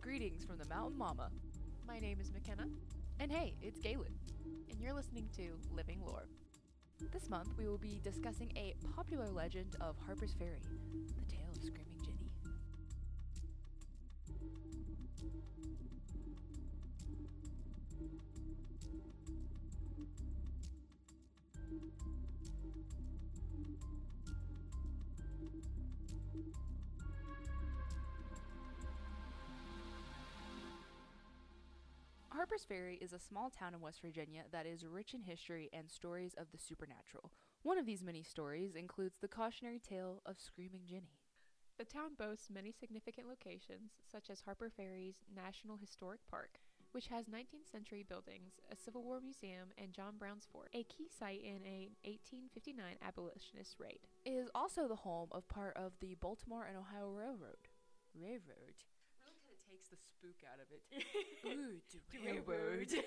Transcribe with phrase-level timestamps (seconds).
[0.00, 1.30] Greetings from the Mountain Mama.
[1.86, 2.66] My name is McKenna,
[3.20, 4.14] And hey, it's Galen.
[4.70, 6.26] and you're listening to Living Lore.
[7.12, 10.62] This month we will be discussing a popular legend of Harper's Ferry,
[11.16, 11.91] the tale of Screaming
[32.52, 35.90] Harper's Ferry is a small town in West Virginia that is rich in history and
[35.90, 37.32] stories of the supernatural.
[37.62, 41.16] One of these many stories includes the cautionary tale of Screaming Jenny.
[41.78, 47.24] The town boasts many significant locations, such as Harper Ferry's National Historic Park, which has
[47.24, 51.64] 19th century buildings, a Civil War museum, and John Brown's Fort, a key site in
[51.64, 54.00] a 1859 abolitionist raid.
[54.26, 57.72] It is also the home of part of the Baltimore and Ohio Railroad.
[58.12, 58.76] Railroad.
[59.24, 60.80] Really kind of takes the spook out of it.
[61.46, 62.88] Ooh, the railroad.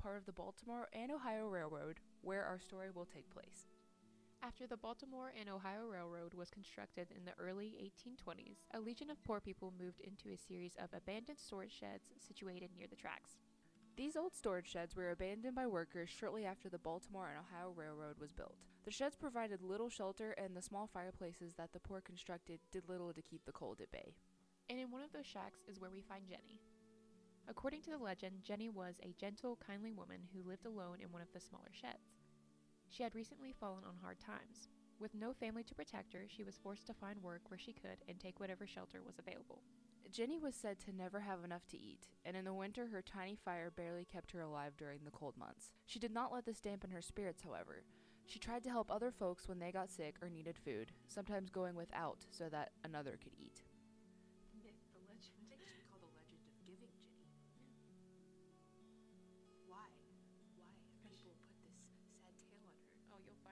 [0.00, 3.66] part of the Baltimore and Ohio Railroad, where our story will take place.
[4.40, 9.22] After the Baltimore and Ohio Railroad was constructed in the early 1820s, a legion of
[9.24, 13.40] poor people moved into a series of abandoned storage sheds situated near the tracks.
[13.96, 18.20] These old storage sheds were abandoned by workers shortly after the Baltimore and Ohio Railroad
[18.20, 18.54] was built.
[18.84, 23.12] The sheds provided little shelter, and the small fireplaces that the poor constructed did little
[23.12, 24.14] to keep the cold at bay.
[24.70, 26.60] And in one of those shacks is where we find Jenny.
[27.48, 31.22] According to the legend, Jenny was a gentle, kindly woman who lived alone in one
[31.22, 32.18] of the smaller sheds.
[32.90, 34.68] She had recently fallen on hard times.
[35.00, 37.98] With no family to protect her, she was forced to find work where she could
[38.08, 39.62] and take whatever shelter was available.
[40.10, 43.36] Jenny was said to never have enough to eat, and in the winter her tiny
[43.36, 45.72] fire barely kept her alive during the cold months.
[45.86, 47.84] She did not let this dampen her spirits, however.
[48.26, 51.74] She tried to help other folks when they got sick or needed food, sometimes going
[51.74, 53.47] without so that another could eat.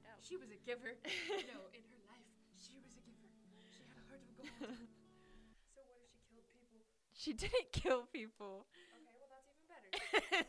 [0.00, 0.20] Find out.
[0.24, 0.96] She was a giver.
[1.52, 2.24] no, in her life,
[2.56, 3.28] she was a giver.
[3.68, 4.48] She had a heart of gold.
[5.76, 6.80] so what if she killed people?
[7.12, 8.64] She didn't kill people.
[8.72, 10.48] Okay, well that's even better.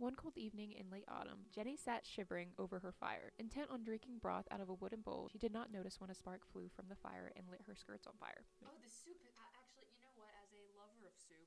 [0.00, 3.36] One cold evening in late autumn, Jenny sat shivering over her fire.
[3.36, 6.16] Intent on drinking broth out of a wooden bowl, she did not notice when a
[6.16, 8.48] spark flew from the fire and lit her skirts on fire.
[8.64, 9.20] oh, the soup.
[9.20, 10.32] Is, uh, actually, you know what?
[10.40, 11.44] As a lover of soup,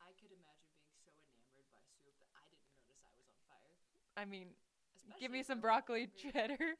[0.00, 3.36] I could imagine being so enamored by soup that I didn't notice I was on
[3.52, 3.76] fire.
[4.16, 4.56] I mean,
[5.18, 6.76] give me some broccoli cheddar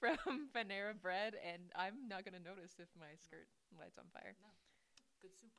[0.00, 3.46] from Panera Bread, and I'm not gonna notice if my skirt
[3.78, 4.34] lights on fire.
[4.40, 4.48] No,
[5.20, 5.50] good soup.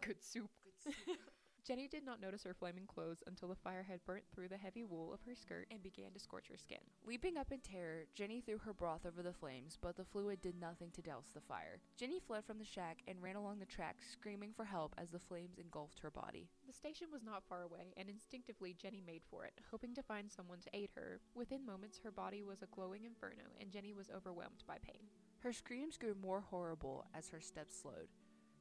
[0.00, 0.50] Good soup.
[0.64, 1.18] Good soup.
[1.64, 4.84] Jenny did not notice her flaming clothes until the fire had burnt through the heavy
[4.84, 6.78] wool of her skirt and began to scorch her skin.
[7.06, 10.60] Leaping up in terror, Jenny threw her broth over the flames, but the fluid did
[10.60, 11.80] nothing to douse the fire.
[11.96, 15.18] Jenny fled from the shack and ran along the tracks, screaming for help as the
[15.18, 16.50] flames engulfed her body.
[16.66, 20.30] The station was not far away, and instinctively Jenny made for it, hoping to find
[20.30, 21.20] someone to aid her.
[21.34, 25.08] Within moments, her body was a glowing inferno, and Jenny was overwhelmed by pain.
[25.38, 28.08] Her screams grew more horrible as her steps slowed.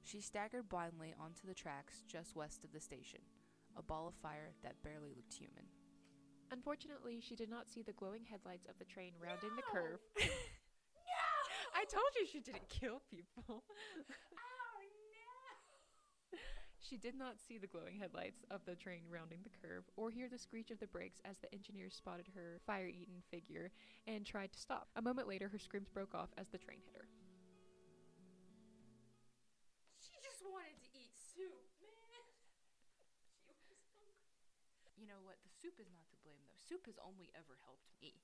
[0.03, 3.21] She staggered blindly onto the tracks just west of the station,
[3.77, 5.65] a ball of fire that barely looked human.
[6.51, 9.99] Unfortunately, she did not see the glowing headlights of the train rounding the curve.
[10.19, 10.25] no!
[11.73, 13.33] I told you she didn't kill people.
[13.49, 13.63] Oh
[14.35, 14.53] no!
[16.79, 20.27] She did not see the glowing headlights of the train rounding the curve or hear
[20.27, 23.71] the screech of the brakes as the engineer spotted her fire eaten figure
[24.05, 24.89] and tried to stop.
[24.97, 27.07] A moment later, her screams broke off as the train hit her.
[30.43, 32.27] Just wanted to eat soup, man.
[33.47, 34.19] She was hungry.
[34.99, 35.39] You know what?
[35.39, 36.59] The soup is not to blame, though.
[36.59, 38.19] Soup has only ever helped me.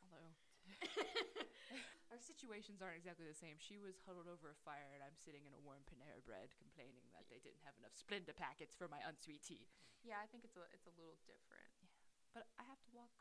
[0.00, 0.32] Although.
[2.10, 3.60] Our situations aren't exactly the same.
[3.60, 7.04] She was huddled over a fire, and I'm sitting in a warm Panera bread complaining
[7.12, 9.68] that they didn't have enough Splenda packets for my unsweet tea.
[10.00, 11.68] Yeah, I think it's a it's a little different.
[11.84, 11.92] Yeah,
[12.32, 13.12] But I have to walk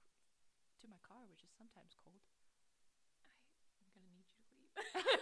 [0.80, 2.24] to my car, which is sometimes cold.
[3.84, 5.16] I'm gonna need you to leave.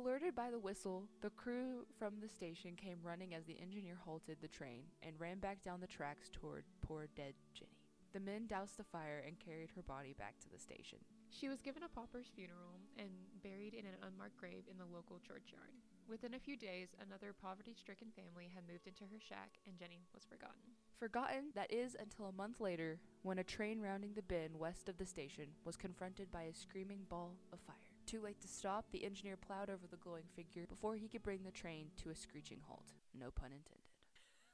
[0.00, 4.38] Alerted by the whistle, the crew from the station came running as the engineer halted
[4.40, 7.76] the train and ran back down the tracks toward poor dead Jenny.
[8.14, 10.96] The men doused the fire and carried her body back to the station.
[11.28, 13.10] She was given a pauper's funeral and
[13.44, 15.76] buried in an unmarked grave in the local churchyard.
[16.08, 20.06] Within a few days, another poverty stricken family had moved into her shack, and Jenny
[20.14, 20.80] was forgotten.
[20.98, 24.96] Forgotten, that is, until a month later, when a train rounding the bend west of
[24.96, 27.89] the station was confronted by a screaming ball of fire.
[28.10, 31.44] Too late to stop, the engineer plowed over the glowing figure before he could bring
[31.44, 32.90] the train to a screeching halt.
[33.14, 33.86] No pun intended.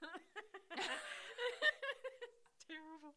[2.69, 3.17] Terrible.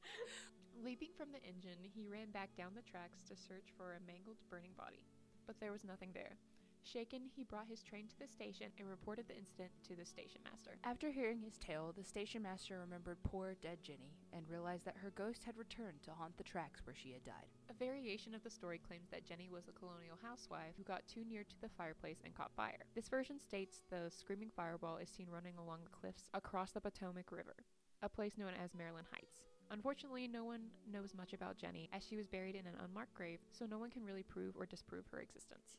[0.82, 4.38] Leaping from the engine, he ran back down the tracks to search for a mangled,
[4.48, 5.04] burning body.
[5.46, 6.38] But there was nothing there.
[6.82, 10.40] Shaken, he brought his train to the station and reported the incident to the station
[10.44, 10.78] master.
[10.82, 15.12] After hearing his tale, the station master remembered poor dead Jenny and realized that her
[15.14, 17.46] ghost had returned to haunt the tracks where she had died.
[17.70, 21.24] A variation of the story claims that Jenny was a colonial housewife who got too
[21.24, 22.86] near to the fireplace and caught fire.
[22.94, 27.30] This version states the screaming fireball is seen running along the cliffs across the Potomac
[27.30, 27.56] River,
[28.02, 29.46] a place known as Maryland Heights.
[29.70, 33.38] Unfortunately, no one knows much about Jenny as she was buried in an unmarked grave,
[33.52, 35.76] so no one can really prove or disprove her existence.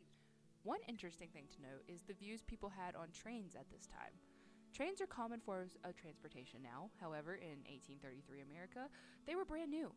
[0.63, 4.13] One interesting thing to note is the views people had on trains at this time.
[4.78, 6.94] Trains are common forms of transportation now.
[7.02, 8.86] However, in 1833 America,
[9.25, 9.90] they were brand new.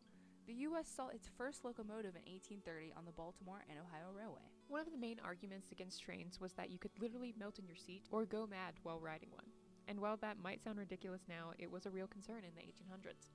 [0.49, 0.89] The U.S.
[0.89, 4.49] saw its first locomotive in 1830 on the Baltimore and Ohio Railway.
[4.65, 7.77] One of the main arguments against trains was that you could literally melt in your
[7.77, 9.45] seat or go mad while riding one.
[9.85, 13.29] And while that might sound ridiculous now, it was a real concern in the 1800s.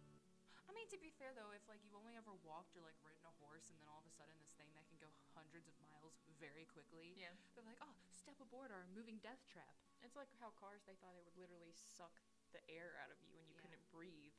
[0.67, 3.23] I mean, to be fair though, if like you've only ever walked or like ridden
[3.23, 5.79] a horse and then all of a sudden this thing that can go hundreds of
[5.79, 7.37] miles very quickly, Yeah.
[7.54, 9.76] they're like, oh, step aboard our moving death trap.
[10.00, 12.16] It's like how cars they thought it would literally suck
[12.56, 13.69] the air out of you and you Yeah.
[13.69, 14.34] couldn't breathe.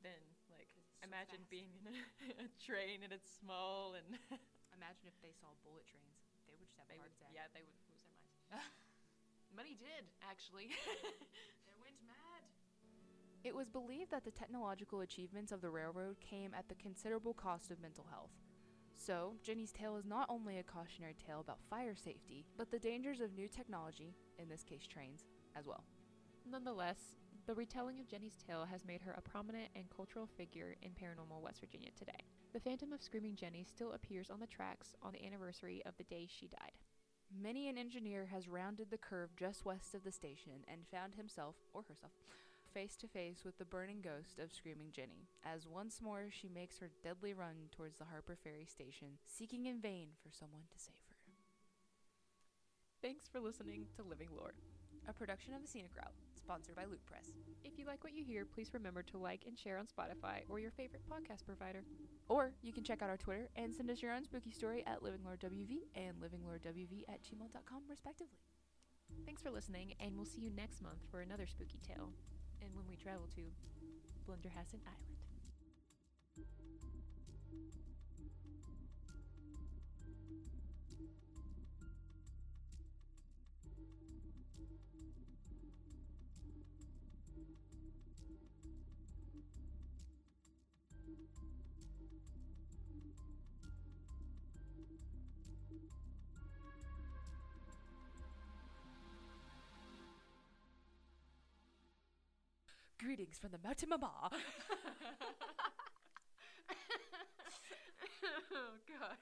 [0.00, 1.52] Then like, so imagine fast.
[1.52, 1.94] being in a,
[2.44, 4.06] a train and it's small and
[4.78, 7.34] Imagine if they saw bullet trains, they would just have a they heart would attack.
[7.34, 8.70] yeah, they would lose their minds.
[9.58, 10.70] Money did, actually.
[11.66, 12.42] they went mad.
[13.42, 17.70] It was believed that the technological achievements of the railroad came at the considerable cost
[17.70, 18.30] of mental health.
[19.00, 23.20] So, Jenny's tale is not only a cautionary tale about fire safety, but the dangers
[23.20, 25.24] of new technology, in this case trains,
[25.56, 25.84] as well.
[26.44, 27.14] Nonetheless,
[27.46, 31.40] the retelling of Jenny's tale has made her a prominent and cultural figure in paranormal
[31.40, 32.26] West Virginia today.
[32.52, 36.04] The phantom of Screaming Jenny still appears on the tracks on the anniversary of the
[36.04, 36.72] day she died.
[37.40, 41.54] Many an engineer has rounded the curve just west of the station and found himself,
[41.72, 42.12] or herself,
[42.78, 46.78] face to face with the burning ghost of Screaming Jenny, as once more she makes
[46.78, 51.02] her deadly run towards the Harper Ferry station, seeking in vain for someone to save
[51.08, 51.16] her.
[53.02, 54.54] Thanks for listening to Living Lore.
[55.08, 57.32] A production of the Scenic Route, sponsored by Loot Press.
[57.64, 60.60] If you like what you hear, please remember to like and share on Spotify or
[60.60, 61.82] your favorite podcast provider.
[62.28, 65.02] Or you can check out our Twitter and send us your own spooky story at
[65.02, 68.38] LivingLoreWV and LivingLoreWV at gmail.com, respectively.
[69.26, 72.12] Thanks for listening, and we'll see you next month for another spooky tale.
[72.60, 73.42] And when we travel to
[74.26, 75.18] Blennerhassett Island.
[102.98, 104.10] Greetings from the Mountain Mama.
[108.52, 109.16] oh, God.